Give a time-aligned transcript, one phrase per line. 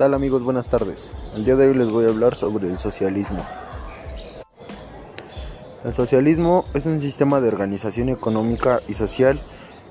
[0.00, 0.42] tal amigos?
[0.42, 1.10] Buenas tardes.
[1.34, 3.44] El día de hoy les voy a hablar sobre el socialismo.
[5.84, 9.42] El socialismo es un sistema de organización económica y social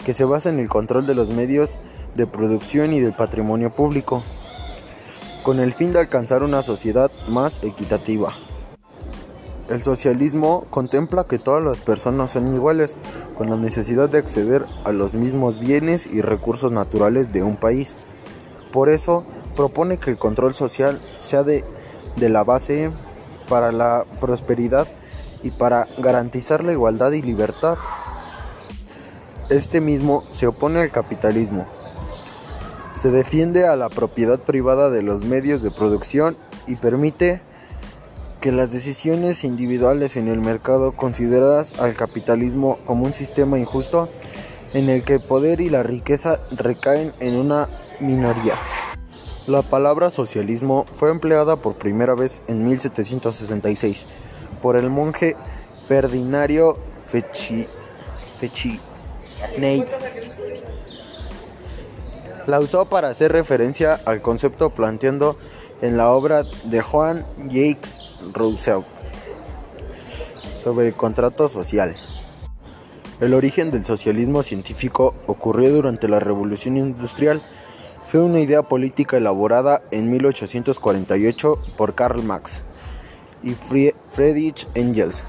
[0.04, 1.78] que se basa en el control de los medios
[2.16, 4.24] de producción y del patrimonio público,
[5.44, 8.34] con el fin de alcanzar una sociedad más equitativa.
[9.70, 12.98] El socialismo contempla que todas las personas son iguales,
[13.38, 17.96] con la necesidad de acceder a los mismos bienes y recursos naturales de un país.
[18.71, 19.24] Por eso,
[19.60, 21.66] propone que el control social sea de,
[22.16, 22.92] de la base
[23.50, 24.88] para la prosperidad
[25.44, 27.78] y para garantizar la igualdad y libertad.
[29.50, 31.68] Este mismo se opone al capitalismo.
[32.95, 37.42] Se defiende a la propiedad privada de los medios de producción y permite
[38.40, 44.08] que las decisiones individuales en el mercado consideradas al capitalismo como un sistema injusto
[44.73, 47.68] en el que el poder y la riqueza recaen en una
[48.00, 48.56] minoría.
[49.50, 54.05] La palabra socialismo fue empleada por primera vez en 1766
[54.61, 55.36] por el monje
[55.88, 57.66] Ferdinario Fechi,
[58.39, 59.86] Fechiney.
[62.45, 65.36] La usó para hacer referencia al concepto planteando
[65.81, 67.97] en la obra de Juan Jacques
[68.31, 68.86] Rousseau
[70.61, 71.95] sobre contrato social.
[73.20, 77.42] El origen del socialismo científico ocurrió durante la Revolución Industrial
[78.10, 82.64] fue una idea política elaborada en 1848 por Karl Marx
[83.44, 85.24] y Friedrich Engels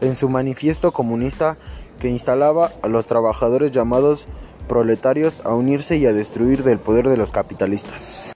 [0.00, 1.58] en su manifiesto comunista
[2.00, 4.26] que instalaba a los trabajadores llamados
[4.66, 8.32] proletarios a unirse y a destruir del poder de los capitalistas.